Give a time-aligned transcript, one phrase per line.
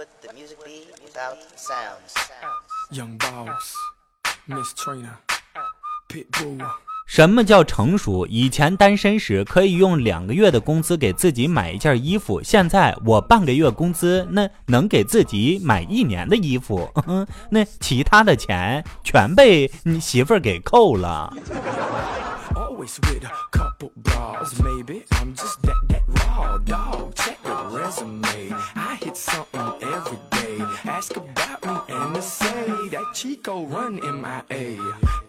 [0.00, 2.14] would the music be without sounds?
[2.90, 3.74] Young Boss,
[4.46, 4.72] Miss
[6.08, 6.66] Pitbull.
[7.06, 8.26] 什么叫成熟？
[8.26, 16.90] 以前单身时可以用两个月的工资给自己买一件衣服，现在我半个月工资那能给自己买一年的衣服，
[17.50, 21.30] 那其他的钱全被你媳妇儿给扣了。
[33.20, 35.19] Chico run MIA.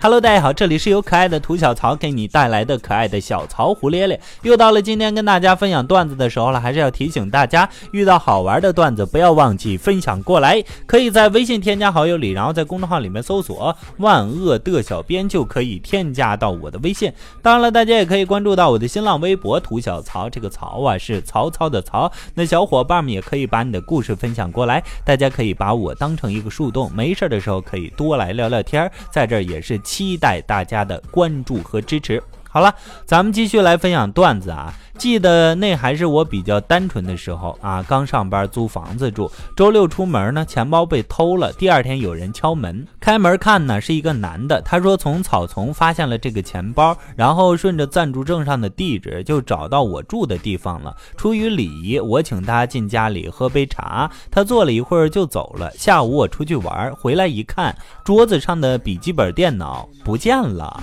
[0.00, 4.20] Hello，大家好，这里是由可爱的涂小曹给你带来的可爱的小曹胡咧咧。
[4.42, 10.62] 又到了今天跟大家分享段子的时候了，还是要提醒大家，遇到好玩的段子不要忘记分享过来。
[10.86, 17.12] 可以在微信添加好友里，然后在公众号里面搜索“万恶的小编”，就可以添加到我的微信。
[17.40, 22.10] 当然了，大家也可以关注到我的新浪微博“涂小曹”，这个“曹”啊是曹操的“曹”。
[22.34, 32.22] 那小伙伴们也可以把你的故事分享过来，大家可以把我当成一个树洞，没事的时候可以多来聊聊天在这儿也是期待大家的关注和支持。
[32.52, 32.74] 好了，
[33.06, 34.74] 咱们继续来分享段子啊！
[34.98, 41.50] 记得那还是我比较单纯的时候啊，刚上班租房子住，周六出门呢，钱包被偷了。
[41.54, 50.94] 第二天有人敲门，开门看呢是一个男的，他说从草丛发现了这个钱包，然后顺着暂住证上的地址就找到我住的地方了。
[51.16, 55.70] 出于礼仪，我请他进家里喝杯茶，他坐了一会儿就走了。
[55.70, 60.82] 下午我出去玩，回来一看，桌子上的笔记本电脑不见了。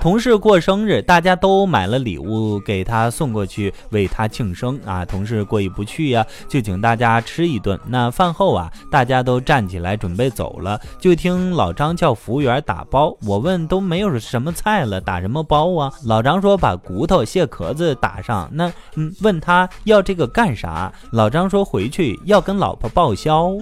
[0.00, 5.04] 同事过生日，大家都买了礼物给他送过去，为他庆生啊。
[5.04, 7.78] 同事过意不去呀、就请大家吃一顿。
[7.84, 13.14] 那饭后啊，大家都站起来准备走了，就听老张叫服务员打包。
[13.26, 15.92] 我问都没有什么菜了，打什么包啊？
[16.04, 18.48] 老张说把骨头、蟹壳子打上。
[18.52, 20.92] 那嗯，问他要这个干啥？
[21.10, 23.52] 老张说回去要跟老婆报销。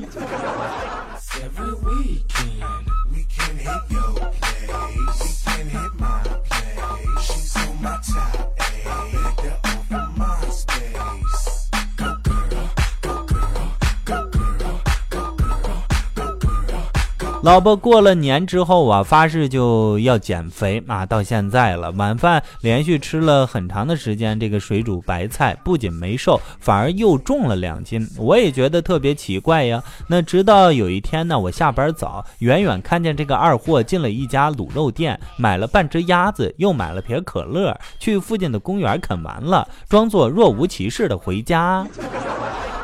[17.46, 28.04] 老婆过了年之后啊，发誓就要减肥啊，到现在了，晚饭连续吃了很长的时间这个水煮白菜，不仅没瘦，反而又重了两斤。
[28.18, 29.80] 我也觉得特别奇怪呀。
[30.08, 41.86] 那直到有一天呢，我下班早，远远看见这个二货进了一家卤肉店，买了半只鸭子，又买了瓶可乐，去附近的公园啃完了，装作若无其事的回家。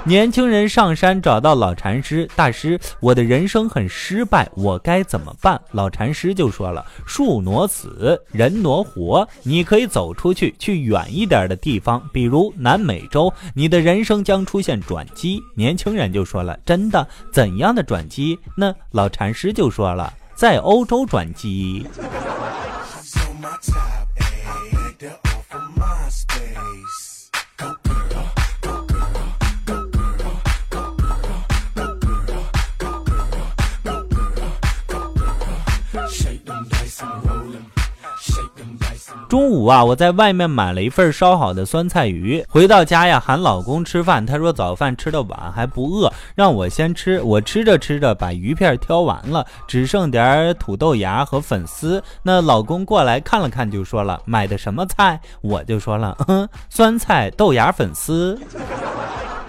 [0.05, 5.61] 年轻人上山找到老禅师，大师，我的人生很失败，我该怎么办？
[5.71, 15.41] 老禅师就说了：树挪死，人挪活，你可以走出去，去远一点的地方，比如南美洲，你的人生将出现转机。
[15.55, 17.07] 年轻人就说了：真的？
[17.33, 18.37] 怎样的转机？
[18.57, 21.87] 那老禅师就说了：在欧洲转机。
[39.33, 44.27] 中午啊，我在外面买了一份烧好的酸菜鱼，回到家呀，喊老公吃饭。
[44.27, 47.19] 他说早饭吃的晚，还不饿，让我先吃。
[47.23, 52.05] 我吃着吃着，把鱼片挑完了，只剩点土豆芽和粉丝。
[52.23, 58.39] 那老公过来看了看，就说了：“买的什么菜？”我就说了：“嗯，酸菜豆芽粉丝。”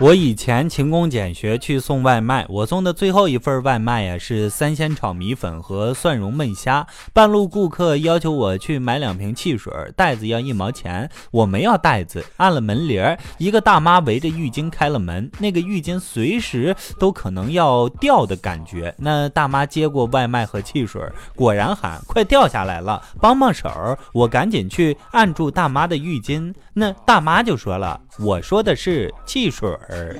[0.03, 6.85] 我以前勤工俭学去送外卖，我送的最后一份外卖呀是三鲜炒米粉和蒜蓉焖虾。
[7.13, 18.93] 半路顾客要求我去买两瓶汽水，袋子要一毛钱，我没要袋子，按了门铃儿，一个大妈围着浴巾开了门，那个浴巾随时都可能要掉的感觉。
[18.97, 21.01] 那大妈接过外卖和汽水，
[21.33, 23.97] 果然喊快掉下来了，帮帮手！
[24.11, 30.19] 我赶紧去按住大妈的浴巾，那大妈就说了，我说的是汽水儿。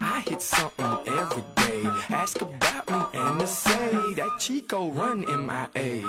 [0.00, 1.82] I hit something every day.
[2.10, 6.02] Ask about me and they say that Chico run MIA.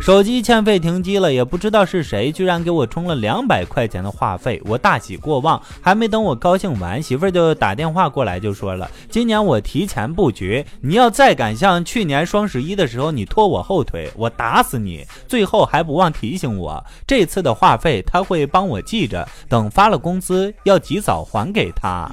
[0.00, 5.60] 手机欠费停机了，也不知道是谁，居然给我充了两百块钱的话费，我大喜过望。
[5.80, 22.10] 还没等我高兴完，媳妇儿就打电话过来就说了：“今年我提前布局，你要再敢像去年双十一的时候你拖我后腿，我打死你！”最后还不忘提醒我，这次的话费他会帮我记着，等发了工资要及早还给他。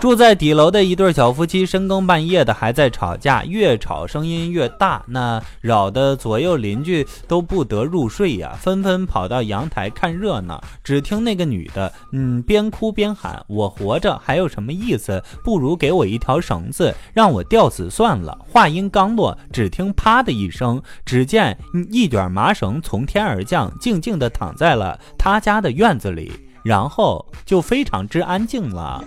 [0.00, 10.62] 住在底楼的一对小夫妻深更半夜的还在吵架，越吵声音越大，那扰得左右邻居都不得入睡呀，纷纷跑到阳台看热闹。
[10.84, 15.20] 只听那个女的，嗯，边哭边喊：“我活着还有什么意思？
[15.42, 21.58] 不如给我一条绳子，让我吊死算了。”话音刚落，只听啪的一声，只见
[21.90, 26.32] 一卷麻绳从天而降，静静地躺在了他家的院子里，
[26.68, 29.02] 然后就非常之安静了。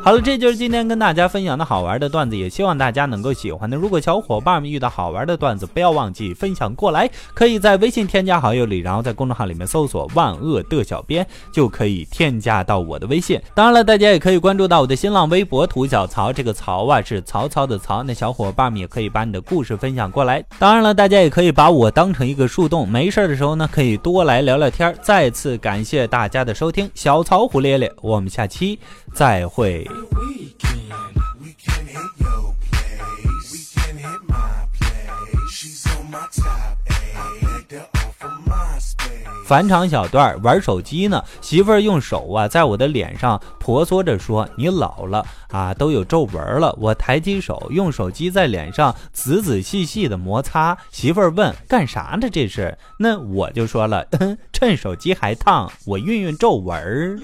[0.00, 3.76] 好了，这就是今天跟大家分享的好玩的段子，也希望大家能够喜欢的。
[3.76, 13.40] 如果小伙伴们遇到好玩的段子，不要忘记分享过来，可以在微信添加好友里，然后在公众号里面搜索“万恶的小编”，就可以添加到我的微信。
[13.54, 18.02] 当然了，大家也可以关注到我的新浪微博“涂小曹”，这个“曹”啊是曹操的“曹”。
[18.04, 20.44] 那小伙伴们也可以把你的故事分享过来。
[20.58, 24.92] 当然了，大家也可以把我当成一个树洞，没事的时候呢，可以多来聊聊天。
[25.00, 28.78] 再次感谢大家的收听，小曹胡咧咧，我们下期
[29.12, 29.81] 再会。
[39.44, 50.78] 返场小段玩手机呢，媳妇儿用手啊在我的脸上婆娑着说：“你老了啊，都有皱纹了。”我抬起手，用手机在脸上仔仔细细的摩擦。
[50.90, 52.30] 媳妇儿问：“干啥呢？
[52.32, 54.06] 这是？”那我就说了
[54.54, 57.20] ：“趁手机还烫，我熨熨皱纹儿。”